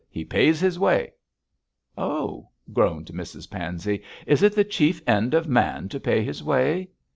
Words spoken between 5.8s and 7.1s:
to pay his way?'